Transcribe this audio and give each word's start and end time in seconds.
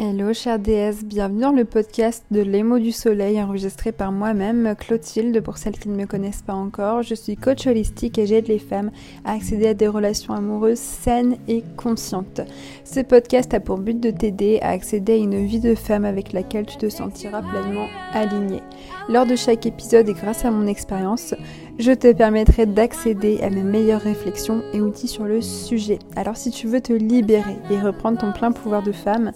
Hello 0.00 0.32
chère 0.32 0.60
déesse, 0.60 1.04
bienvenue 1.04 1.40
dans 1.40 1.50
le 1.50 1.64
podcast 1.64 2.24
de 2.30 2.40
Les 2.40 2.62
mots 2.62 2.78
du 2.78 2.92
soleil 2.92 3.42
enregistré 3.42 3.90
par 3.90 4.12
moi-même, 4.12 4.76
Clotilde, 4.78 5.40
pour 5.40 5.58
celles 5.58 5.76
qui 5.76 5.88
ne 5.88 5.96
me 5.96 6.06
connaissent 6.06 6.42
pas 6.42 6.54
encore. 6.54 7.02
Je 7.02 7.16
suis 7.16 7.36
coach 7.36 7.66
holistique 7.66 8.16
et 8.16 8.24
j'aide 8.24 8.46
les 8.46 8.60
femmes 8.60 8.92
à 9.24 9.32
accéder 9.32 9.66
à 9.66 9.74
des 9.74 9.88
relations 9.88 10.34
amoureuses 10.34 10.78
saines 10.78 11.36
et 11.48 11.64
conscientes. 11.76 12.42
Ce 12.84 13.00
podcast 13.00 13.52
a 13.54 13.58
pour 13.58 13.78
but 13.78 13.98
de 13.98 14.12
t'aider 14.12 14.60
à 14.62 14.68
accéder 14.68 15.14
à 15.14 15.16
une 15.16 15.44
vie 15.44 15.58
de 15.58 15.74
femme 15.74 16.04
avec 16.04 16.32
laquelle 16.32 16.66
tu 16.66 16.76
te 16.76 16.88
sentiras 16.88 17.42
pleinement 17.42 17.88
alignée. 18.12 18.62
Lors 19.08 19.26
de 19.26 19.34
chaque 19.34 19.66
épisode 19.66 20.08
et 20.08 20.14
grâce 20.14 20.44
à 20.44 20.52
mon 20.52 20.68
expérience, 20.68 21.34
je 21.80 21.92
te 21.92 22.12
permettrai 22.12 22.66
d'accéder 22.66 23.40
à 23.42 23.50
mes 23.50 23.62
meilleures 23.62 24.02
réflexions 24.02 24.62
et 24.72 24.80
outils 24.80 25.08
sur 25.08 25.24
le 25.24 25.40
sujet. 25.40 25.98
Alors 26.14 26.36
si 26.36 26.52
tu 26.52 26.68
veux 26.68 26.80
te 26.80 26.92
libérer 26.92 27.56
et 27.70 27.80
reprendre 27.80 28.18
ton 28.18 28.32
plein 28.32 28.52
pouvoir 28.52 28.82
de 28.82 28.92
femme, 28.92 29.32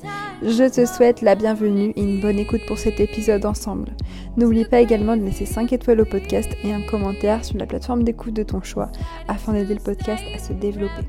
je 0.52 0.68
te 0.68 0.84
souhaite 0.84 1.22
la 1.22 1.34
bienvenue 1.34 1.94
et 1.96 2.02
une 2.02 2.20
bonne 2.20 2.38
écoute 2.38 2.60
pour 2.66 2.76
cet 2.76 3.00
épisode 3.00 3.46
ensemble. 3.46 3.88
N'oublie 4.36 4.66
pas 4.66 4.80
également 4.80 5.16
de 5.16 5.22
laisser 5.22 5.46
5 5.46 5.72
étoiles 5.72 6.02
au 6.02 6.04
podcast 6.04 6.50
et 6.62 6.72
un 6.72 6.82
commentaire 6.82 7.42
sur 7.42 7.56
la 7.56 7.64
plateforme 7.64 8.04
d'écoute 8.04 8.34
de 8.34 8.42
ton 8.42 8.60
choix 8.60 8.92
afin 9.28 9.54
d'aider 9.54 9.74
le 9.74 9.80
podcast 9.80 10.22
à 10.34 10.38
se 10.38 10.52
développer. 10.52 11.06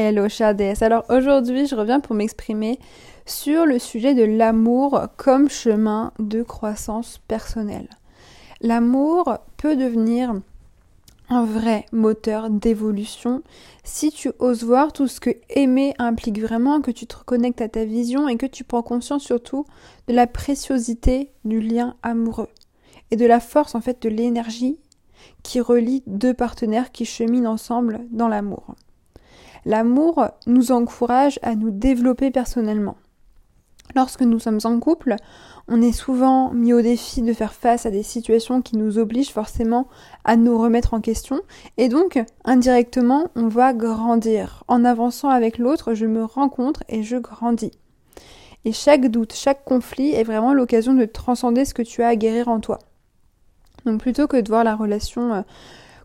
Hello 0.00 0.28
Alors 0.80 1.04
aujourd'hui, 1.08 1.66
je 1.66 1.74
reviens 1.74 1.98
pour 1.98 2.14
m'exprimer 2.14 2.78
sur 3.26 3.66
le 3.66 3.80
sujet 3.80 4.14
de 4.14 4.22
l'amour 4.22 5.08
comme 5.16 5.50
chemin 5.50 6.12
de 6.20 6.44
croissance 6.44 7.18
personnelle. 7.26 7.88
L'amour 8.60 9.38
peut 9.56 9.74
devenir 9.74 10.34
un 11.28 11.44
vrai 11.44 11.84
moteur 11.90 12.48
d'évolution 12.48 13.42
si 13.82 14.12
tu 14.12 14.30
oses 14.38 14.62
voir 14.62 14.92
tout 14.92 15.08
ce 15.08 15.18
que 15.18 15.30
aimer 15.50 15.94
implique 15.98 16.40
vraiment, 16.40 16.80
que 16.80 16.92
tu 16.92 17.08
te 17.08 17.16
reconnectes 17.16 17.60
à 17.60 17.68
ta 17.68 17.84
vision 17.84 18.28
et 18.28 18.36
que 18.36 18.46
tu 18.46 18.62
prends 18.62 18.82
conscience 18.82 19.24
surtout 19.24 19.64
de 20.06 20.14
la 20.14 20.28
préciosité 20.28 21.32
du 21.44 21.60
lien 21.60 21.96
amoureux 22.04 22.50
et 23.10 23.16
de 23.16 23.26
la 23.26 23.40
force 23.40 23.74
en 23.74 23.80
fait 23.80 24.00
de 24.00 24.08
l'énergie 24.08 24.78
qui 25.42 25.60
relie 25.60 26.04
deux 26.06 26.34
partenaires 26.34 26.92
qui 26.92 27.04
cheminent 27.04 27.50
ensemble 27.50 28.06
dans 28.12 28.28
l'amour. 28.28 28.76
L'amour 29.68 30.28
nous 30.46 30.72
encourage 30.72 31.38
à 31.42 31.54
nous 31.54 31.70
développer 31.70 32.30
personnellement. 32.30 32.96
Lorsque 33.94 34.22
nous 34.22 34.38
sommes 34.38 34.60
en 34.64 34.80
couple, 34.80 35.16
on 35.68 35.82
est 35.82 35.92
souvent 35.92 36.50
mis 36.54 36.72
au 36.72 36.80
défi 36.80 37.20
de 37.20 37.34
faire 37.34 37.52
face 37.52 37.84
à 37.84 37.90
des 37.90 38.02
situations 38.02 38.62
qui 38.62 38.78
nous 38.78 38.96
obligent 38.96 39.30
forcément 39.30 39.86
à 40.24 40.36
nous 40.36 40.58
remettre 40.58 40.94
en 40.94 41.02
question 41.02 41.42
et 41.76 41.90
donc 41.90 42.18
indirectement 42.46 43.28
on 43.36 43.48
va 43.48 43.74
grandir. 43.74 44.64
En 44.68 44.86
avançant 44.86 45.28
avec 45.28 45.58
l'autre, 45.58 45.92
je 45.92 46.06
me 46.06 46.24
rencontre 46.24 46.82
et 46.88 47.02
je 47.02 47.18
grandis. 47.18 47.72
Et 48.64 48.72
chaque 48.72 49.08
doute, 49.08 49.34
chaque 49.34 49.66
conflit 49.66 50.12
est 50.12 50.24
vraiment 50.24 50.54
l'occasion 50.54 50.94
de 50.94 51.04
transcender 51.04 51.66
ce 51.66 51.74
que 51.74 51.82
tu 51.82 52.02
as 52.02 52.08
à 52.08 52.16
guérir 52.16 52.48
en 52.48 52.60
toi. 52.60 52.78
Donc 53.84 54.00
plutôt 54.00 54.28
que 54.28 54.38
de 54.38 54.48
voir 54.48 54.64
la 54.64 54.74
relation 54.74 55.34
euh, 55.34 55.42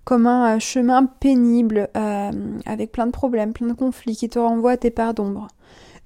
comme 0.04 0.28
un 0.28 0.60
chemin 0.60 1.06
pénible, 1.06 1.90
euh, 1.96 2.32
avec 2.66 2.92
plein 2.92 3.06
de 3.06 3.12
problèmes, 3.12 3.54
plein 3.54 3.68
de 3.68 3.74
conflits 3.74 4.16
qui 4.16 4.30
te 4.30 4.40
renvoient 4.40 4.72
à 4.72 4.78
tes 4.78 4.92
parts 4.92 5.14
d'ombre. 5.14 5.48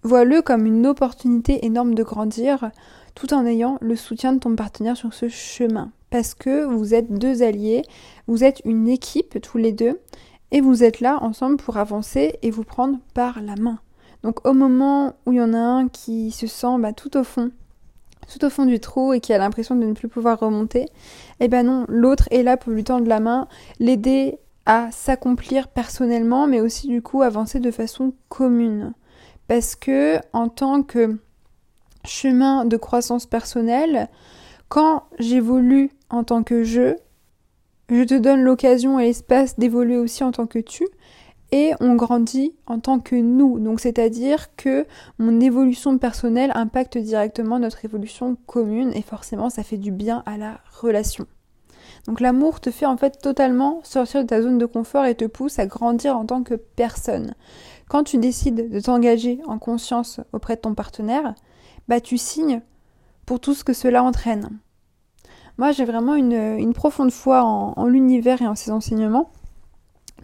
Vois-le 0.03 0.41
comme 0.41 0.65
une 0.65 0.85
opportunité 0.85 1.65
énorme 1.65 1.95
de 1.95 2.03
grandir, 2.03 2.71
tout 3.15 3.33
en 3.33 3.45
ayant 3.45 3.77
le 3.81 3.95
soutien 3.95 4.33
de 4.33 4.39
ton 4.39 4.55
partenaire 4.55 4.95
sur 4.95 5.13
ce 5.13 5.27
chemin. 5.29 5.91
Parce 6.09 6.33
que 6.33 6.63
vous 6.63 6.93
êtes 6.93 7.11
deux 7.11 7.43
alliés, 7.43 7.81
vous 8.27 8.43
êtes 8.43 8.61
une 8.63 8.87
équipe 8.87 9.41
tous 9.41 9.57
les 9.57 9.71
deux, 9.71 9.99
et 10.51 10.61
vous 10.61 10.83
êtes 10.83 11.01
là 11.01 11.17
ensemble 11.21 11.57
pour 11.57 11.77
avancer 11.77 12.37
et 12.41 12.51
vous 12.51 12.63
prendre 12.63 12.99
par 13.13 13.41
la 13.41 13.55
main. 13.55 13.79
Donc 14.23 14.47
au 14.47 14.53
moment 14.53 15.15
où 15.25 15.33
il 15.33 15.37
y 15.37 15.41
en 15.41 15.53
a 15.53 15.57
un 15.57 15.87
qui 15.87 16.31
se 16.31 16.47
sent 16.47 16.77
bah, 16.79 16.93
tout 16.93 17.17
au 17.17 17.23
fond 17.23 17.51
tout 18.27 18.43
au 18.45 18.49
fond 18.49 18.65
du 18.65 18.79
trou 18.79 19.13
et 19.13 19.19
qui 19.19 19.33
a 19.33 19.37
l'impression 19.37 19.75
de 19.75 19.85
ne 19.85 19.93
plus 19.93 20.07
pouvoir 20.07 20.39
remonter, 20.39 20.85
eh 21.39 21.47
ben 21.47 21.65
non, 21.65 21.85
l'autre 21.87 22.27
est 22.31 22.43
là 22.43 22.57
pour 22.57 22.71
lui 22.71 22.83
tendre 22.83 23.07
la 23.07 23.19
main, 23.19 23.47
l'aider 23.79 24.39
à 24.65 24.89
s'accomplir 24.91 25.69
personnellement, 25.69 26.45
mais 26.45 26.59
aussi 26.59 26.87
du 26.87 27.01
coup 27.01 27.21
avancer 27.21 27.59
de 27.59 27.71
façon 27.71 28.13
commune. 28.29 28.93
Parce 29.47 29.75
que 29.75 30.17
en 30.33 30.49
tant 30.49 30.83
que 30.83 31.17
chemin 32.03 32.65
de 32.65 32.77
croissance 32.77 33.25
personnelle, 33.25 34.09
quand 34.67 35.03
j'évolue 35.19 35.91
en 36.09 36.23
tant 36.23 36.43
que 36.43 36.63
je, 36.63 36.95
je 37.89 38.03
te 38.03 38.15
donne 38.15 38.41
l'occasion 38.41 38.99
et 38.99 39.05
l'espace 39.05 39.57
d'évoluer 39.57 39.97
aussi 39.97 40.23
en 40.23 40.31
tant 40.31 40.47
que 40.47 40.59
tu, 40.59 40.85
et 41.51 41.73
on 41.79 41.95
grandit 41.95 42.53
en 42.65 42.79
tant 42.79 42.99
que 42.99 43.15
nous. 43.15 43.59
Donc 43.59 43.79
c'est-à-dire 43.79 44.55
que 44.55 44.85
mon 45.17 45.39
évolution 45.39 45.97
personnelle 45.97 46.51
impacte 46.55 46.97
directement 46.97 47.59
notre 47.59 47.85
évolution 47.85 48.37
commune 48.45 48.91
et 48.93 49.01
forcément 49.01 49.49
ça 49.49 49.63
fait 49.63 49.77
du 49.77 49.91
bien 49.91 50.23
à 50.25 50.37
la 50.37 50.59
relation. 50.81 51.25
Donc 52.07 52.19
l'amour 52.19 52.59
te 52.59 52.71
fait 52.71 52.85
en 52.85 52.97
fait 52.97 53.19
totalement 53.21 53.81
sortir 53.83 54.21
de 54.21 54.27
ta 54.27 54.41
zone 54.41 54.57
de 54.57 54.65
confort 54.65 55.05
et 55.05 55.15
te 55.15 55.25
pousse 55.25 55.59
à 55.59 55.65
grandir 55.65 56.17
en 56.17 56.25
tant 56.25 56.43
que 56.43 56.55
personne. 56.55 57.33
Quand 57.89 58.03
tu 58.03 58.17
décides 58.17 58.69
de 58.69 58.79
t'engager 58.79 59.39
en 59.45 59.59
conscience 59.59 60.19
auprès 60.33 60.55
de 60.55 60.61
ton 60.61 60.73
partenaire, 60.73 61.33
bah 61.87 62.01
tu 62.01 62.17
signes 62.17 62.61
pour 63.25 63.39
tout 63.39 63.53
ce 63.53 63.63
que 63.63 63.73
cela 63.73 64.03
entraîne. 64.03 64.49
Moi 65.57 65.71
j'ai 65.71 65.85
vraiment 65.85 66.15
une, 66.15 66.73
profonde 66.73 67.11
foi 67.11 67.43
en 67.43 67.85
l'univers 67.87 68.41
et 68.41 68.47
en 68.47 68.55
ses 68.55 68.71
enseignements. 68.71 69.31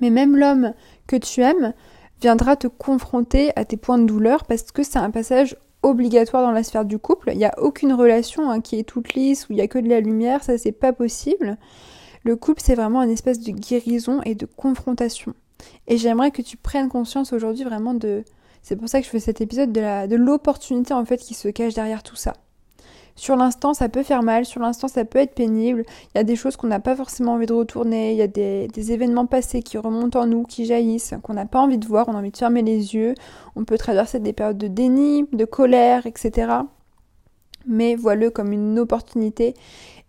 Mais 0.02 0.10
même 0.10 0.36
l'homme 0.36 0.74
que 1.08 1.16
tu 1.16 1.42
aimes 1.42 1.74
viendra 2.22 2.56
te 2.56 2.68
confronter 2.68 3.52
à 3.56 3.66
tes 3.66 3.78
points 3.78 3.98
de 3.98 4.06
douleur 4.06 4.46
parce 4.46 4.72
que 4.72 4.84
c'est 4.84 5.00
un 5.00 5.12
passage 5.12 5.58
obligatoire 5.82 6.44
dans 6.44 6.52
la 6.52 6.64
sphère 6.64 6.86
du 6.86 6.98
couple. 6.98 7.32
Il 7.34 7.38
n'y 7.38 7.46
a 7.46 7.54
aucune 7.60 7.94
relation 7.94 8.50
hein, 8.50 8.62
qui 8.62 8.80
est 8.80 8.84
toute 8.84 9.14
lisse, 9.14 9.50
où 9.50 9.54
il 9.54 9.58
n'y 9.58 9.62
a 9.62 9.68
que 9.68 9.80
de 9.80 9.90
la 9.90 10.00
lumière, 10.00 10.44
ça 10.44 10.58
c'est 10.58 10.72
pas 10.72 10.94
possible. 10.94 11.58
Le 12.24 12.36
couple 12.36 12.62
c'est 12.64 12.76
vraiment 12.76 13.02
un 13.02 13.10
espèce 13.10 13.42
de 13.42 13.52
guérison 13.52 14.22
et 14.24 14.36
de 14.36 14.46
confrontation. 14.46 15.34
Et 15.88 15.98
j'aimerais 15.98 16.32
que 16.32 16.42
tu 16.42 16.58
prennes 16.58 16.90
conscience 16.90 17.34
aujourd'hui 17.34 17.64
vraiment 17.64 17.94
de... 17.94 18.24
C'est 18.62 18.78
pour 18.78 18.88
ça 18.88 19.00
que 19.00 19.06
je 19.06 19.10
fais 19.12 19.20
cet 19.20 19.42
épisode 19.42 19.74
de 19.74 20.16
l'opportunité 20.16 20.94
en 20.94 21.04
fait 21.04 21.18
qui 21.18 21.34
se 21.34 21.50
cache 21.50 21.74
derrière 21.74 22.04
tout 22.04 22.16
ça. 22.16 22.34
Sur 23.16 23.36
l'instant, 23.36 23.74
ça 23.76 23.90
peut 23.90 24.02
faire 24.02 24.24
mal, 24.24 24.46
sur 24.46 24.60
l'instant, 24.60 24.88
ça 24.88 25.06
peut 25.06 25.20
être 25.20 25.36
pénible. 25.36 25.86
Il 26.14 26.18
y 26.18 26.22
a 26.22 26.24
des 26.24 26.36
choses 26.36 26.56
qu'on 26.56 26.68
n'a 26.68 26.80
pas 26.80 26.96
forcément 26.96 27.34
envie 27.34 27.46
de 27.46 27.54
retourner, 27.54 28.12
il 28.12 28.18
y 28.18 28.24
a 28.24 28.28
des, 28.28 28.92
événements 28.92 29.28
passés 29.28 29.62
qui 29.62 29.78
remontent 29.78 30.20
en 30.20 30.26
nous, 30.26 30.44
qui 30.44 30.66
jaillissent, 30.66 31.14
qu'on 31.22 31.34
n'a 31.34 31.46
pas 31.46 31.60
envie 31.60 31.78
de 31.78 31.86
voir, 31.86 32.10
on 32.10 32.14
a 32.14 32.18
envie 32.18 32.32
de 32.32 32.38
fermer 32.38 32.64
les 32.64 32.96
yeux. 32.96 33.14
On 33.56 33.66
peut 33.66 33.78
traverser 33.78 34.20
des 34.20 34.34
périodes 34.34 34.58
de 34.58 34.68
déni, 34.68 35.26
de 35.32 35.46
colère, 35.46 36.08
etc. 36.08 36.52
Mais 37.68 37.96
vois-le 37.96 38.32
comme 38.32 38.52
une 38.52 38.80
opportunité. 38.80 39.54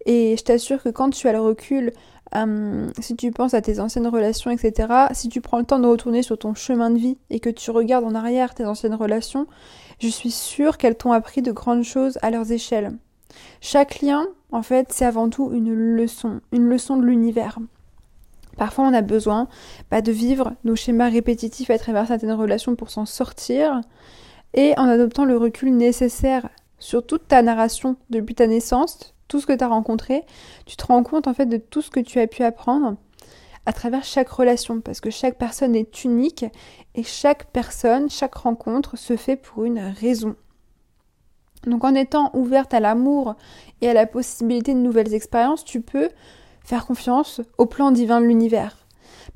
Et 0.06 0.36
je 0.38 0.42
t'assure 0.42 0.82
que 0.82 0.88
quand 0.88 1.10
tu 1.10 1.28
as 1.28 1.32
le 1.32 1.40
recul, 1.40 1.92
euh, 2.36 2.88
si 3.00 3.16
tu 3.16 3.30
penses 3.30 3.54
à 3.54 3.60
tes 3.60 3.80
anciennes 3.80 4.06
relations, 4.08 4.50
etc., 4.50 4.88
si 5.12 5.28
tu 5.28 5.40
prends 5.40 5.58
le 5.58 5.64
temps 5.64 5.78
de 5.78 5.86
retourner 5.86 6.22
sur 6.22 6.38
ton 6.38 6.54
chemin 6.54 6.90
de 6.90 6.98
vie 6.98 7.18
et 7.30 7.40
que 7.40 7.50
tu 7.50 7.70
regardes 7.70 8.04
en 8.04 8.14
arrière 8.14 8.54
tes 8.54 8.64
anciennes 8.64 8.94
relations, 8.94 9.46
je 10.00 10.08
suis 10.08 10.30
sûre 10.30 10.78
qu'elles 10.78 10.96
t'ont 10.96 11.12
appris 11.12 11.42
de 11.42 11.52
grandes 11.52 11.84
choses 11.84 12.18
à 12.22 12.30
leurs 12.30 12.50
échelles. 12.52 12.92
Chaque 13.60 14.00
lien, 14.00 14.26
en 14.52 14.62
fait, 14.62 14.92
c'est 14.92 15.04
avant 15.04 15.28
tout 15.28 15.50
une 15.52 15.72
leçon, 15.72 16.40
une 16.52 16.68
leçon 16.68 16.96
de 16.96 17.04
l'univers. 17.04 17.58
Parfois, 18.56 18.84
on 18.84 18.94
a 18.94 19.02
besoin 19.02 19.48
bah, 19.90 20.00
de 20.00 20.12
vivre 20.12 20.52
nos 20.64 20.76
schémas 20.76 21.08
répétitifs 21.08 21.70
à 21.70 21.78
travers 21.78 22.06
certaines 22.06 22.32
relations 22.32 22.76
pour 22.76 22.90
s'en 22.90 23.06
sortir, 23.06 23.80
et 24.54 24.74
en 24.78 24.88
adoptant 24.88 25.24
le 25.24 25.36
recul 25.36 25.76
nécessaire 25.76 26.48
sur 26.78 27.04
toute 27.04 27.26
ta 27.26 27.42
narration 27.42 27.96
depuis 28.10 28.34
ta 28.34 28.46
naissance, 28.46 29.13
tout 29.28 29.40
ce 29.40 29.46
que 29.46 29.52
tu 29.52 29.64
as 29.64 29.68
rencontré, 29.68 30.24
tu 30.66 30.76
te 30.76 30.86
rends 30.86 31.02
compte 31.02 31.26
en 31.26 31.34
fait 31.34 31.46
de 31.46 31.56
tout 31.56 31.82
ce 31.82 31.90
que 31.90 32.00
tu 32.00 32.20
as 32.20 32.26
pu 32.26 32.42
apprendre 32.42 32.96
à 33.66 33.72
travers 33.72 34.04
chaque 34.04 34.28
relation, 34.28 34.80
parce 34.80 35.00
que 35.00 35.10
chaque 35.10 35.38
personne 35.38 35.74
est 35.74 36.04
unique 36.04 36.44
et 36.94 37.02
chaque 37.02 37.46
personne, 37.50 38.10
chaque 38.10 38.34
rencontre 38.34 38.96
se 38.96 39.16
fait 39.16 39.36
pour 39.36 39.64
une 39.64 39.78
raison. 39.78 40.36
Donc 41.66 41.84
en 41.84 41.94
étant 41.94 42.30
ouverte 42.34 42.74
à 42.74 42.80
l'amour 42.80 43.36
et 43.80 43.88
à 43.88 43.94
la 43.94 44.06
possibilité 44.06 44.74
de 44.74 44.78
nouvelles 44.78 45.14
expériences, 45.14 45.64
tu 45.64 45.80
peux 45.80 46.10
faire 46.62 46.86
confiance 46.86 47.40
au 47.56 47.66
plan 47.66 47.90
divin 47.90 48.20
de 48.20 48.26
l'univers. 48.26 48.76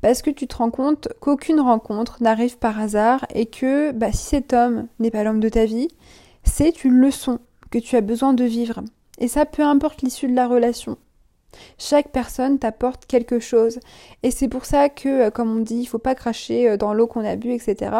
Parce 0.01 0.21
que 0.21 0.29
tu 0.29 0.47
te 0.47 0.57
rends 0.57 0.69
compte 0.69 1.07
qu'aucune 1.19 1.59
rencontre 1.59 2.21
n'arrive 2.21 2.57
par 2.57 2.79
hasard 2.79 3.25
et 3.33 3.47
que 3.47 3.91
bah, 3.91 4.11
si 4.11 4.25
cet 4.25 4.53
homme 4.53 4.87
n'est 4.99 5.11
pas 5.11 5.23
l'homme 5.23 5.39
de 5.39 5.49
ta 5.49 5.65
vie, 5.65 5.89
c'est 6.43 6.83
une 6.83 6.95
leçon 6.95 7.39
que 7.71 7.79
tu 7.79 7.95
as 7.95 8.01
besoin 8.01 8.33
de 8.33 8.43
vivre. 8.43 8.81
Et 9.19 9.27
ça, 9.27 9.45
peu 9.45 9.63
importe 9.63 10.01
l'issue 10.01 10.27
de 10.27 10.35
la 10.35 10.47
relation. 10.47 10.97
Chaque 11.77 12.11
personne 12.11 12.59
t'apporte 12.59 13.05
quelque 13.05 13.39
chose. 13.39 13.79
Et 14.23 14.31
c'est 14.31 14.47
pour 14.47 14.65
ça 14.65 14.89
que, 14.89 15.27
euh, 15.27 15.29
comme 15.31 15.55
on 15.55 15.61
dit, 15.61 15.79
il 15.79 15.85
faut 15.85 15.99
pas 15.99 16.15
cracher 16.15 16.69
euh, 16.69 16.77
dans 16.77 16.93
l'eau 16.93 17.07
qu'on 17.07 17.25
a 17.25 17.35
bu, 17.35 17.51
etc. 17.51 17.97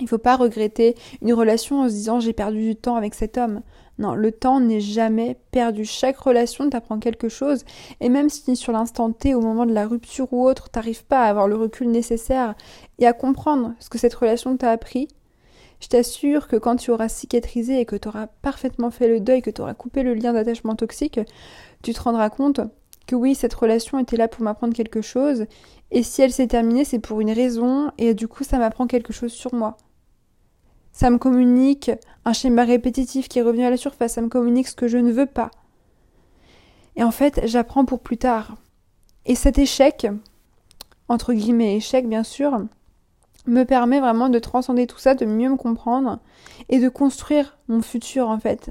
Il 0.00 0.08
faut 0.08 0.18
pas 0.18 0.36
regretter 0.36 0.96
une 1.20 1.32
relation 1.32 1.82
en 1.82 1.88
se 1.88 1.94
disant 1.94 2.18
j'ai 2.18 2.32
perdu 2.32 2.60
du 2.60 2.76
temps 2.76 2.96
avec 2.96 3.14
cet 3.14 3.38
homme. 3.38 3.62
Non, 3.98 4.14
le 4.14 4.32
temps 4.32 4.58
n'est 4.58 4.80
jamais 4.80 5.36
perdu. 5.50 5.84
Chaque 5.84 6.16
relation 6.16 6.68
t'apprend 6.68 6.98
quelque 6.98 7.28
chose. 7.28 7.64
Et 8.00 8.08
même 8.08 8.30
si 8.30 8.56
sur 8.56 8.72
l'instant 8.72 9.12
T, 9.12 9.34
au 9.34 9.40
moment 9.40 9.66
de 9.66 9.72
la 9.72 9.86
rupture 9.86 10.32
ou 10.32 10.44
autre, 10.44 10.70
t'arrives 10.70 11.04
pas 11.04 11.24
à 11.24 11.28
avoir 11.28 11.46
le 11.46 11.56
recul 11.56 11.90
nécessaire 11.90 12.54
et 12.98 13.06
à 13.06 13.12
comprendre 13.12 13.74
ce 13.78 13.90
que 13.90 13.98
cette 13.98 14.14
relation 14.14 14.56
t'a 14.56 14.70
appris, 14.70 15.08
je 15.82 15.88
t'assure 15.88 16.46
que 16.46 16.54
quand 16.54 16.76
tu 16.76 16.92
auras 16.92 17.08
cicatrisé 17.08 17.80
et 17.80 17.84
que 17.84 17.96
tu 17.96 18.06
auras 18.06 18.28
parfaitement 18.28 18.92
fait 18.92 19.08
le 19.08 19.18
deuil, 19.18 19.42
que 19.42 19.50
tu 19.50 19.60
auras 19.60 19.74
coupé 19.74 20.04
le 20.04 20.14
lien 20.14 20.32
d'attachement 20.32 20.76
toxique, 20.76 21.18
tu 21.82 21.92
te 21.92 22.00
rendras 22.00 22.30
compte 22.30 22.60
que 23.08 23.16
oui, 23.16 23.34
cette 23.34 23.52
relation 23.52 23.98
était 23.98 24.16
là 24.16 24.28
pour 24.28 24.44
m'apprendre 24.44 24.74
quelque 24.74 25.02
chose, 25.02 25.46
et 25.90 26.04
si 26.04 26.22
elle 26.22 26.32
s'est 26.32 26.46
terminée, 26.46 26.84
c'est 26.84 27.00
pour 27.00 27.20
une 27.20 27.32
raison, 27.32 27.90
et 27.98 28.14
du 28.14 28.28
coup, 28.28 28.44
ça 28.44 28.58
m'apprend 28.58 28.86
quelque 28.86 29.12
chose 29.12 29.32
sur 29.32 29.54
moi. 29.54 29.76
Ça 30.92 31.10
me 31.10 31.18
communique 31.18 31.90
un 32.24 32.32
schéma 32.32 32.62
répétitif 32.62 33.28
qui 33.28 33.40
est 33.40 33.42
revenu 33.42 33.64
à 33.64 33.70
la 33.70 33.76
surface, 33.76 34.12
ça 34.12 34.22
me 34.22 34.28
communique 34.28 34.68
ce 34.68 34.76
que 34.76 34.86
je 34.86 34.98
ne 34.98 35.10
veux 35.10 35.26
pas. 35.26 35.50
Et 36.94 37.02
en 37.02 37.10
fait, 37.10 37.40
j'apprends 37.44 37.84
pour 37.84 37.98
plus 37.98 38.18
tard. 38.18 38.54
Et 39.26 39.34
cet 39.34 39.58
échec, 39.58 40.06
entre 41.08 41.32
guillemets 41.32 41.76
échec 41.76 42.08
bien 42.08 42.22
sûr, 42.22 42.66
me 43.46 43.64
permet 43.64 44.00
vraiment 44.00 44.28
de 44.28 44.38
transcender 44.38 44.86
tout 44.86 44.98
ça, 44.98 45.14
de 45.14 45.24
mieux 45.24 45.48
me 45.48 45.56
comprendre 45.56 46.20
et 46.68 46.78
de 46.78 46.88
construire 46.88 47.58
mon 47.68 47.82
futur 47.82 48.28
en 48.28 48.38
fait. 48.38 48.70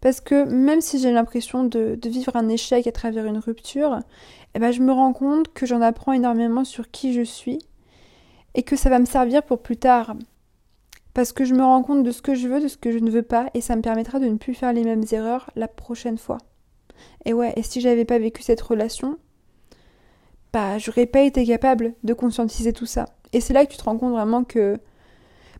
Parce 0.00 0.20
que 0.20 0.44
même 0.44 0.80
si 0.80 0.98
j'ai 0.98 1.12
l'impression 1.12 1.64
de, 1.64 1.98
vivre 2.04 2.36
un 2.36 2.48
échec 2.48 2.86
à 2.86 2.92
travers 2.92 3.26
une 3.26 3.38
rupture, 3.38 4.00
eh 4.54 4.58
ben 4.58 4.70
je 4.70 4.82
me 4.82 4.92
rends 4.92 5.12
compte 5.12 5.52
que 5.52 5.66
j'en 5.66 5.80
apprends 5.80 6.12
énormément 6.12 6.64
sur 6.64 6.90
qui 6.90 7.12
je 7.12 7.22
suis 7.22 7.58
et 8.54 8.62
que 8.62 8.76
ça 8.76 8.90
va 8.90 8.98
me 8.98 9.04
servir 9.04 9.42
pour 9.42 9.60
plus 9.60 9.76
tard. 9.76 10.16
Parce 11.12 11.32
que 11.32 11.44
je 11.44 11.54
me 11.54 11.62
rends 11.62 11.82
compte 11.82 12.02
de 12.02 12.10
ce 12.10 12.22
que 12.22 12.34
je 12.34 12.46
veux, 12.46 12.60
de 12.60 12.68
ce 12.68 12.76
que 12.76 12.92
je 12.92 12.98
ne 12.98 13.10
veux 13.10 13.22
pas, 13.22 13.48
et 13.54 13.62
ça 13.62 13.74
me 13.74 13.80
permettra 13.80 14.18
de 14.18 14.26
ne 14.26 14.36
plus 14.36 14.54
faire 14.54 14.72
les 14.72 14.84
mêmes 14.84 15.04
erreurs 15.12 15.50
la 15.56 15.66
prochaine 15.66 16.18
fois. 16.18 16.38
Et 17.24 17.32
ouais, 17.32 17.52
et 17.56 17.62
si 17.62 17.80
j'avais 17.80 18.04
pas 18.04 18.18
vécu 18.18 18.42
cette 18.42 18.60
relation, 18.60 19.18
bah 20.52 20.78
j'aurais 20.78 21.06
pas 21.06 21.22
été 21.22 21.44
capable 21.44 21.94
de 22.04 22.14
conscientiser 22.14 22.72
tout 22.72 22.86
ça. 22.86 23.06
Et 23.32 23.40
c'est 23.40 23.52
là 23.52 23.64
que 23.66 23.72
tu 23.72 23.76
te 23.76 23.84
rends 23.84 23.98
compte 23.98 24.12
vraiment 24.12 24.44
que 24.44 24.78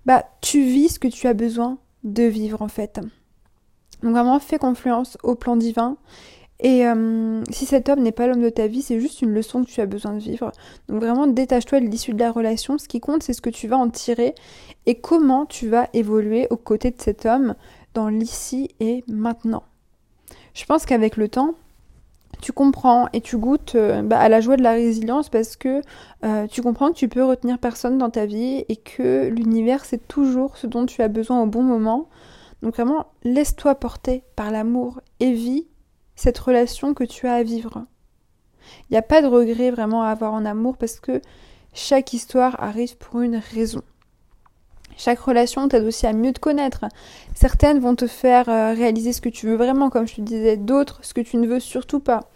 bah 0.05 0.25
tu 0.41 0.63
vis 0.63 0.95
ce 0.95 0.99
que 0.99 1.09
tu 1.09 1.27
as 1.27 1.35
besoin 1.35 1.79
de 2.05 2.23
vivre 2.23 2.63
en 2.63 2.69
fait. 2.69 3.01
Donc 4.03 4.13
vraiment 4.13 4.39
fais 4.39 4.59
confiance 4.59 5.19
au 5.23 5.35
plan 5.35 5.57
divin. 5.57 5.97
Et 6.61 6.87
euh, 6.87 7.43
si 7.51 7.67
cet 7.67 7.91
homme 7.91 8.01
n'est 8.01 8.13
pas 8.13 8.27
l'homme 8.27 8.41
de 8.41 8.49
ta 8.49 8.67
vie, 8.67 8.81
c'est 8.81 8.99
juste 8.99 9.21
une 9.21 9.33
leçon 9.33 9.63
que 9.63 9.69
tu 9.69 9.81
as 9.81 9.87
besoin 9.87 10.15
de 10.15 10.21
vivre. 10.21 10.53
Donc 10.89 11.03
vraiment 11.03 11.27
détache-toi 11.27 11.81
de 11.81 11.87
l'issue 11.87 12.15
de 12.15 12.19
la 12.19 12.33
relation. 12.33 12.79
Ce 12.79 12.89
qui 12.89 13.01
compte, 13.01 13.23
c'est 13.23 13.35
ce 13.35 13.43
que 13.43 13.51
tu 13.51 13.69
vas 13.69 13.77
en 13.77 13.91
tirer 13.91 14.35
et 14.87 14.95
comment 14.95 15.45
tu 15.45 15.69
vas 15.69 15.89
évoluer 15.93 16.47
aux 16.51 16.57
côtés 16.57 16.91
de 16.91 17.01
cet 17.01 17.27
homme 17.27 17.55
dans 17.93 18.09
l'ici 18.09 18.71
et 18.81 19.05
maintenant. 19.07 19.65
Je 20.55 20.65
pense 20.65 20.87
qu'avec 20.87 21.17
le 21.17 21.29
temps, 21.29 21.55
tu 22.46 22.52
comprends 22.52 23.08
et 23.12 23.20
tu 23.20 23.38
goûtes 23.38 23.75
euh, 23.75 24.02
bah, 24.02 24.20
à 24.20 24.28
la 24.28 24.40
joie 24.40 24.56
de 24.56 24.62
la 24.62 24.70
résilience 24.70 25.31
parce 25.31 25.56
que 25.56 25.82
euh, 26.25 26.46
tu 26.46 26.62
comprends 26.62 26.90
que 26.90 26.96
tu 26.96 27.08
peux 27.08 27.25
retenir 27.25 27.58
personne 27.58 27.98
dans 27.98 28.08
ta 28.08 28.25
vie 28.25 28.64
et 28.69 28.76
que 28.76 29.26
l'univers 29.26 29.84
c'est 29.84 30.06
toujours 30.06 30.56
ce 30.56 30.69
dont 30.69 30.87
tu 30.87 31.02
as 31.02 31.08
besoin 31.08 31.43
au 31.43 31.46
bon 31.46 31.64
moment. 31.64 32.08
Donc 32.62 32.76
vraiment, 32.76 33.06
laisse-toi 33.25 33.75
porter 33.75 34.22
par 34.37 34.52
l'amour 34.52 35.00
et 35.19 35.32
vis 35.32 35.66
cette 36.14 36.38
relation 36.38 36.94
que 36.94 37.02
tu 37.02 37.26
as 37.26 37.34
à 37.34 37.43
vivre. 37.43 37.84
Il 38.82 38.93
n'y 38.93 38.96
a 38.96 39.02
pas 39.02 39.22
de 39.22 39.26
regret 39.26 39.72
vraiment 39.72 40.04
à 40.04 40.10
avoir 40.10 40.32
en 40.32 40.44
amour 40.44 40.76
parce 40.76 41.00
que 41.00 41.20
chaque 41.75 42.12
histoire 42.12 42.62
arrive 42.62 42.96
pour 42.96 43.22
une 43.22 43.43
raison. 43.54 43.82
Chaque 44.96 45.19
relation 45.19 45.69
t'aide 45.69 45.84
aussi 45.84 46.06
à 46.06 46.12
mieux 46.12 46.32
te 46.32 46.40
connaître. 46.40 46.87
Certaines 47.34 47.78
vont 47.78 47.94
te 47.94 48.06
faire 48.06 48.48
euh, 48.48 48.72
réaliser 48.72 49.12
ce 49.12 49.20
que 49.20 49.28
tu 49.28 49.46
veux 49.46 49.56
vraiment, 49.56 49.90
comme 49.90 50.08
je 50.08 50.16
te 50.16 50.20
disais, 50.22 50.56
d'autres 50.56 51.00
ce 51.02 51.14
que 51.14 51.20
tu 51.20 51.37
ne 51.37 51.46
veux 51.46 51.60
surtout 51.60 52.00
pas. 52.00 52.31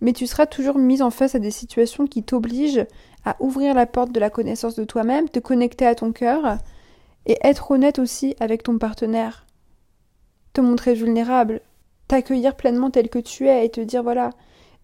Mais 0.00 0.12
tu 0.12 0.26
seras 0.26 0.46
toujours 0.46 0.78
mise 0.78 1.02
en 1.02 1.10
face 1.10 1.34
à 1.34 1.38
des 1.38 1.50
situations 1.50 2.06
qui 2.06 2.22
t'obligent 2.22 2.86
à 3.24 3.36
ouvrir 3.40 3.74
la 3.74 3.86
porte 3.86 4.12
de 4.12 4.20
la 4.20 4.30
connaissance 4.30 4.76
de 4.76 4.84
toi-même, 4.84 5.28
te 5.28 5.40
connecter 5.40 5.86
à 5.86 5.96
ton 5.96 6.12
cœur 6.12 6.58
et 7.26 7.38
être 7.42 7.72
honnête 7.72 7.98
aussi 7.98 8.36
avec 8.38 8.62
ton 8.62 8.78
partenaire. 8.78 9.46
Te 10.52 10.60
montrer 10.60 10.94
vulnérable, 10.94 11.60
t'accueillir 12.06 12.54
pleinement 12.54 12.90
tel 12.90 13.08
que 13.08 13.18
tu 13.18 13.48
es 13.48 13.66
et 13.66 13.68
te 13.68 13.80
dire 13.80 14.04
voilà, 14.04 14.30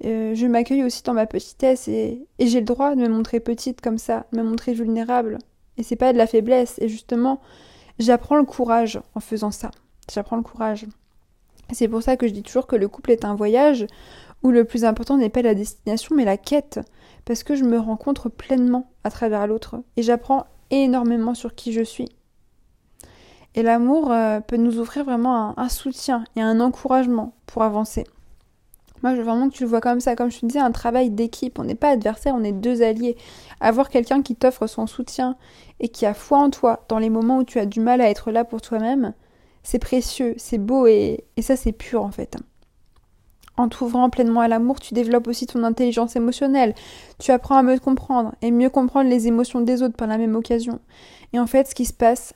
euh, 0.05 0.35
je 0.35 0.47
m'accueille 0.47 0.83
aussi 0.83 1.05
dans 1.05 1.15
ma 1.15 1.27
petitesse 1.27 1.87
et, 1.87 2.27
et 2.41 2.47
j'ai 2.49 2.59
le 2.59 2.67
droit 2.67 2.97
de 2.97 3.01
me 3.01 3.09
montrer 3.09 3.39
petite 3.39 3.81
comme 3.81 3.99
ça, 3.99 4.27
de 4.33 4.39
me 4.39 4.43
montrer 4.43 4.75
vulnérable. 4.75 5.39
Et 5.83 5.85
c'est 5.85 5.97
pas 5.97 6.13
de 6.13 6.19
la 6.19 6.29
faiblesse. 6.29 6.77
Et 6.79 6.89
justement, 6.89 7.41
j'apprends 7.99 8.37
le 8.37 8.45
courage 8.45 9.01
en 9.17 9.21
faisant 9.21 9.51
ça. 9.51 9.73
J'apprends 10.09 10.37
le 10.37 10.45
courage. 10.45 10.87
C'est 11.73 11.89
pour 11.89 12.05
ça 12.05 12.17
que 12.17 12.29
je 12.29 12.33
dis 12.33 12.45
toujours 12.45 12.69
que 12.69 12.77
le 12.77 12.87
couple 12.87 13.11
est 13.11 13.25
un 13.25 13.35
voyage 13.35 13.89
où 14.45 14.53
le 14.53 14.65
plus 14.65 14.85
important 14.85 15.17
n'est 15.17 15.29
pas 15.29 15.43
la 15.43 15.57
destination 15.57 16.15
mais 16.15 16.25
la 16.25 16.37
quête. 16.37 16.79
Parce 17.25 17.43
que 17.43 17.57
je 17.57 17.65
me 17.65 17.81
rencontre 17.81 18.29
pleinement 18.29 18.93
à 19.03 19.11
travers 19.11 19.49
l'autre 19.49 19.83
et 19.97 20.03
j'apprends 20.03 20.47
énormément 20.71 21.35
sur 21.35 21.57
qui 21.57 21.73
je 21.73 21.83
suis. 21.83 22.09
Et 23.57 23.65
l'amour 23.65 24.13
euh, 24.13 24.39
peut 24.39 24.59
nous 24.59 24.79
offrir 24.79 25.05
vraiment 25.05 25.59
un 25.59 25.69
soutien 25.69 26.23
et 26.37 26.43
un 26.43 26.61
encouragement 26.61 27.35
pour 27.47 27.65
avancer. 27.65 28.05
Moi, 29.03 29.13
je 29.13 29.19
veux 29.19 29.25
vraiment 29.25 29.49
que 29.49 29.55
tu 29.55 29.65
le 29.65 29.69
vois 29.69 29.81
comme 29.81 30.01
ça. 30.01 30.15
Comme 30.15 30.31
je 30.31 30.41
te 30.41 30.47
disais, 30.47 30.61
un 30.61 30.71
travail 30.71 31.11
d'équipe. 31.11 31.59
On 31.59 31.65
n'est 31.65 31.75
pas 31.75 31.91
adversaire, 31.91 32.35
on 32.37 32.45
est 32.45 32.53
deux 32.53 32.83
alliés. 32.83 33.17
Avoir 33.61 33.89
quelqu'un 33.89 34.23
qui 34.23 34.37
t'offre 34.37 34.67
son 34.67 34.87
soutien 34.87 35.37
et 35.81 35.89
qui 35.89 36.07
a 36.07 36.15
foi 36.15 36.39
en 36.39 36.51
toi 36.51 36.85
dans 36.89 36.99
les 36.99 37.11
moments 37.11 37.39
où 37.39 37.45
tu 37.45 37.59
as 37.59 37.67
du 37.67 37.81
mal 37.81 38.01
à 38.01 38.09
être 38.09 38.31
là 38.31 38.45
pour 38.45 38.61
toi-même, 38.61 39.15
c'est 39.63 39.79
précieux, 39.79 40.35
c'est 40.39 40.59
beau 40.59 40.87
et, 40.87 41.25
ça, 41.41 41.57
c'est 41.57 41.73
pur 41.73 42.05
en 42.05 42.11
fait. 42.11 42.37
En 43.57 43.69
t'ouvrant 43.69 44.09
pleinement 44.09 44.41
à 44.41 44.49
l'amour, 44.49 44.81
tu 44.81 44.95
développes 44.95 45.29
aussi 45.29 45.47
ton 45.47 45.63
intelligence 45.63 46.17
émotionnelle. 46.17 46.75
Tu 47.19 47.33
apprends 47.33 47.57
à 47.57 47.63
mieux 47.63 47.79
comprendre 47.79 48.35
et 48.41 48.51
mieux 48.51 48.71
comprendre 48.71 49.11
les 49.11 49.27
émotions 49.27 49.61
des 49.61 49.83
autres 49.83 49.97
par 49.97 50.09
la 50.09 50.17
même 50.17 50.37
occasion. 50.37 50.81
Et 51.33 51.39
en 51.39 51.47
fait, 51.47 51.69
ce 51.69 51.75
qui 51.75 51.85
se 51.85 51.93
passe, 51.93 52.33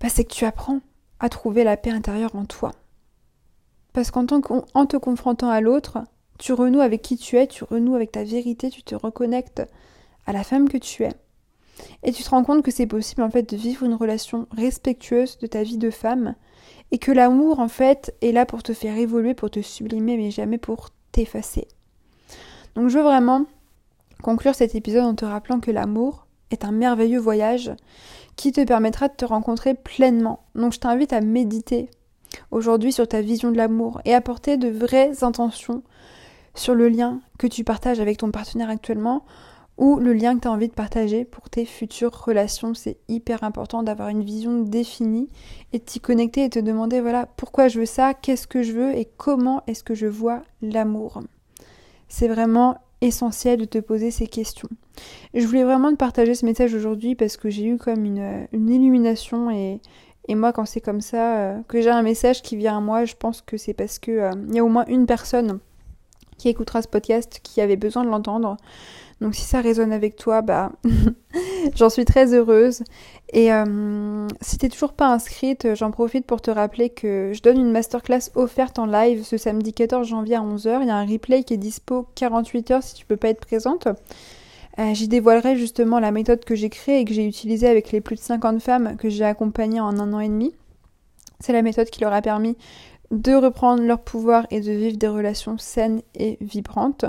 bah, 0.00 0.08
c'est 0.08 0.24
que 0.24 0.32
tu 0.32 0.44
apprends 0.44 0.80
à 1.20 1.28
trouver 1.28 1.62
la 1.62 1.76
paix 1.76 1.90
intérieure 1.90 2.34
en 2.34 2.46
toi. 2.46 2.72
Parce 3.92 4.10
qu'en 4.10 4.26
en 4.74 4.86
te 4.86 4.96
confrontant 4.96 5.50
à 5.50 5.60
l'autre, 5.60 5.98
tu 6.38 6.52
renoues 6.52 6.80
avec 6.80 7.02
qui 7.02 7.16
tu 7.16 7.36
es, 7.36 7.46
tu 7.46 7.64
renoues 7.64 7.94
avec 7.94 8.12
ta 8.12 8.24
vérité, 8.24 8.70
tu 8.70 8.82
te 8.82 8.94
reconnectes 8.94 9.62
à 10.26 10.32
la 10.32 10.44
femme 10.44 10.68
que 10.68 10.78
tu 10.78 11.04
es. 11.04 11.12
Et 12.02 12.12
tu 12.12 12.22
te 12.22 12.30
rends 12.30 12.44
compte 12.44 12.62
que 12.62 12.70
c'est 12.70 12.86
possible 12.86 13.22
en 13.22 13.30
fait 13.30 13.48
de 13.48 13.56
vivre 13.56 13.84
une 13.84 13.94
relation 13.94 14.46
respectueuse 14.52 15.38
de 15.38 15.46
ta 15.46 15.62
vie 15.62 15.78
de 15.78 15.90
femme 15.90 16.34
et 16.90 16.98
que 16.98 17.12
l'amour 17.12 17.60
en 17.60 17.68
fait 17.68 18.14
est 18.20 18.32
là 18.32 18.46
pour 18.46 18.62
te 18.62 18.72
faire 18.72 18.96
évoluer, 18.96 19.34
pour 19.34 19.50
te 19.50 19.60
sublimer 19.60 20.16
mais 20.16 20.30
jamais 20.30 20.58
pour 20.58 20.90
t'effacer. 21.12 21.68
Donc 22.74 22.88
je 22.88 22.98
veux 22.98 23.04
vraiment 23.04 23.46
conclure 24.22 24.54
cet 24.54 24.74
épisode 24.74 25.04
en 25.04 25.14
te 25.14 25.24
rappelant 25.24 25.60
que 25.60 25.70
l'amour 25.70 26.26
est 26.50 26.64
un 26.64 26.72
merveilleux 26.72 27.18
voyage 27.18 27.72
qui 28.36 28.52
te 28.52 28.64
permettra 28.64 29.08
de 29.08 29.14
te 29.14 29.24
rencontrer 29.24 29.74
pleinement. 29.74 30.44
Donc 30.54 30.72
je 30.72 30.80
t'invite 30.80 31.12
à 31.12 31.20
méditer 31.20 31.88
aujourd'hui 32.50 32.92
sur 32.92 33.08
ta 33.08 33.20
vision 33.20 33.50
de 33.50 33.56
l'amour 33.56 34.00
et 34.04 34.14
apporter 34.14 34.56
de 34.56 34.68
vraies 34.68 35.22
intentions 35.22 35.82
sur 36.54 36.74
le 36.74 36.88
lien 36.88 37.20
que 37.38 37.46
tu 37.46 37.64
partages 37.64 38.00
avec 38.00 38.18
ton 38.18 38.30
partenaire 38.30 38.70
actuellement 38.70 39.24
ou 39.78 39.96
le 39.96 40.12
lien 40.12 40.36
que 40.36 40.42
tu 40.42 40.48
as 40.48 40.52
envie 40.52 40.68
de 40.68 40.74
partager 40.74 41.24
pour 41.24 41.48
tes 41.48 41.64
futures 41.64 42.24
relations. 42.24 42.74
C'est 42.74 42.98
hyper 43.08 43.42
important 43.42 43.82
d'avoir 43.82 44.08
une 44.08 44.22
vision 44.22 44.60
définie 44.60 45.28
et 45.72 45.78
de 45.78 45.84
t'y 45.84 45.98
connecter 45.98 46.44
et 46.44 46.50
te 46.50 46.58
demander 46.58 47.00
voilà 47.00 47.26
pourquoi 47.26 47.68
je 47.68 47.80
veux 47.80 47.86
ça, 47.86 48.14
qu'est-ce 48.14 48.46
que 48.46 48.62
je 48.62 48.72
veux 48.72 48.96
et 48.96 49.08
comment 49.16 49.62
est-ce 49.66 49.82
que 49.82 49.94
je 49.94 50.06
vois 50.06 50.42
l'amour. 50.60 51.22
C'est 52.08 52.28
vraiment 52.28 52.78
essentiel 53.00 53.58
de 53.58 53.64
te 53.64 53.78
poser 53.78 54.10
ces 54.10 54.26
questions. 54.26 54.68
Je 55.34 55.46
voulais 55.46 55.64
vraiment 55.64 55.90
te 55.90 55.96
partager 55.96 56.34
ce 56.34 56.46
message 56.46 56.74
aujourd'hui 56.74 57.14
parce 57.14 57.36
que 57.36 57.50
j'ai 57.50 57.64
eu 57.64 57.76
comme 57.78 58.04
une, 58.04 58.46
une 58.52 58.68
illumination 58.68 59.50
et, 59.50 59.80
et 60.28 60.34
moi, 60.34 60.52
quand 60.52 60.66
c'est 60.66 60.80
comme 60.80 61.00
ça, 61.00 61.36
euh, 61.36 61.58
que 61.68 61.80
j'ai 61.80 61.90
un 61.90 62.02
message 62.02 62.42
qui 62.42 62.56
vient 62.56 62.78
à 62.78 62.80
moi, 62.80 63.04
je 63.04 63.14
pense 63.14 63.42
que 63.42 63.56
c'est 63.56 63.74
parce 63.74 63.98
que 63.98 64.10
euh, 64.10 64.30
il 64.48 64.54
y 64.54 64.58
a 64.60 64.64
au 64.64 64.68
moins 64.68 64.84
une 64.86 65.06
personne 65.06 65.58
qui 66.38 66.48
écoutera 66.48 66.82
ce 66.82 66.88
podcast 66.88 67.40
qui 67.42 67.60
avait 67.60 67.76
besoin 67.76 68.04
de 68.04 68.08
l'entendre. 68.08 68.56
Donc 69.20 69.36
si 69.36 69.42
ça 69.42 69.60
résonne 69.60 69.92
avec 69.92 70.16
toi, 70.16 70.42
bah 70.42 70.72
j'en 71.76 71.88
suis 71.88 72.04
très 72.04 72.34
heureuse. 72.34 72.82
Et 73.32 73.52
euh, 73.52 74.26
si 74.40 74.58
t'es 74.58 74.68
toujours 74.68 74.92
pas 74.92 75.08
inscrite, 75.08 75.74
j'en 75.74 75.92
profite 75.92 76.26
pour 76.26 76.40
te 76.40 76.50
rappeler 76.50 76.90
que 76.90 77.30
je 77.32 77.42
donne 77.42 77.58
une 77.58 77.70
masterclass 77.70 78.30
offerte 78.34 78.78
en 78.80 78.86
live 78.86 79.24
ce 79.24 79.36
samedi 79.36 79.72
14 79.72 80.08
janvier 80.08 80.36
à 80.36 80.40
11h. 80.40 80.80
Il 80.82 80.88
y 80.88 80.90
a 80.90 80.96
un 80.96 81.06
replay 81.06 81.44
qui 81.44 81.54
est 81.54 81.58
dispo 81.58 82.06
48 82.16 82.70
heures 82.72 82.82
si 82.82 82.94
tu 82.94 83.06
peux 83.06 83.16
pas 83.16 83.28
être 83.28 83.40
présente. 83.40 83.86
Euh, 84.78 84.94
j'y 84.94 85.08
dévoilerai 85.08 85.56
justement 85.56 86.00
la 86.00 86.10
méthode 86.10 86.44
que 86.44 86.54
j'ai 86.54 86.70
créée 86.70 87.00
et 87.00 87.04
que 87.04 87.12
j'ai 87.12 87.26
utilisée 87.26 87.68
avec 87.68 87.92
les 87.92 88.00
plus 88.00 88.16
de 88.16 88.20
50 88.20 88.60
femmes 88.60 88.96
que 88.96 89.10
j'ai 89.10 89.24
accompagnées 89.24 89.80
en 89.80 89.98
un 89.98 90.12
an 90.12 90.20
et 90.20 90.28
demi. 90.28 90.54
C'est 91.40 91.52
la 91.52 91.62
méthode 91.62 91.90
qui 91.90 92.00
leur 92.00 92.12
a 92.12 92.22
permis 92.22 92.56
de 93.10 93.34
reprendre 93.34 93.82
leur 93.82 94.00
pouvoir 94.00 94.46
et 94.50 94.60
de 94.60 94.72
vivre 94.72 94.96
des 94.96 95.08
relations 95.08 95.58
saines 95.58 96.00
et 96.14 96.38
vibrantes. 96.40 97.04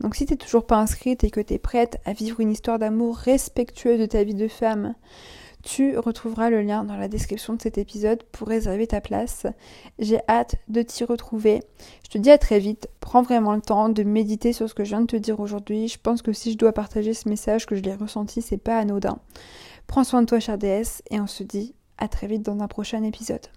Donc 0.00 0.14
si 0.14 0.24
tu 0.24 0.32
n'es 0.32 0.36
toujours 0.36 0.66
pas 0.66 0.76
inscrite 0.76 1.24
et 1.24 1.30
que 1.30 1.40
tu 1.40 1.54
es 1.54 1.58
prête 1.58 1.98
à 2.04 2.12
vivre 2.12 2.38
une 2.38 2.52
histoire 2.52 2.78
d'amour 2.78 3.16
respectueuse 3.16 3.98
de 3.98 4.06
ta 4.06 4.22
vie 4.22 4.34
de 4.34 4.46
femme, 4.46 4.94
tu 5.62 5.98
retrouveras 5.98 6.50
le 6.50 6.62
lien 6.62 6.84
dans 6.84 6.96
la 6.96 7.08
description 7.08 7.54
de 7.54 7.62
cet 7.62 7.78
épisode 7.78 8.22
pour 8.24 8.48
réserver 8.48 8.86
ta 8.86 9.00
place. 9.00 9.46
J'ai 9.98 10.20
hâte 10.28 10.56
de 10.68 10.82
t'y 10.82 11.04
retrouver. 11.04 11.62
Je 12.04 12.10
te 12.10 12.18
dis 12.18 12.30
à 12.30 12.38
très 12.38 12.58
vite. 12.58 12.88
Prends 13.00 13.22
vraiment 13.22 13.54
le 13.54 13.60
temps 13.60 13.88
de 13.88 14.02
méditer 14.02 14.52
sur 14.52 14.68
ce 14.68 14.74
que 14.74 14.84
je 14.84 14.90
viens 14.90 15.00
de 15.00 15.06
te 15.06 15.16
dire 15.16 15.40
aujourd'hui. 15.40 15.88
Je 15.88 15.98
pense 15.98 16.22
que 16.22 16.32
si 16.32 16.52
je 16.52 16.58
dois 16.58 16.72
partager 16.72 17.14
ce 17.14 17.28
message 17.28 17.66
que 17.66 17.74
je 17.74 17.82
l'ai 17.82 17.94
ressenti, 17.94 18.42
c'est 18.42 18.58
pas 18.58 18.78
anodin. 18.78 19.18
Prends 19.86 20.04
soin 20.04 20.22
de 20.22 20.26
toi, 20.26 20.40
chère 20.40 20.58
déesse, 20.58 21.02
et 21.10 21.20
on 21.20 21.26
se 21.26 21.42
dit 21.42 21.74
à 21.96 22.08
très 22.08 22.26
vite 22.26 22.42
dans 22.42 22.60
un 22.60 22.68
prochain 22.68 23.02
épisode. 23.02 23.48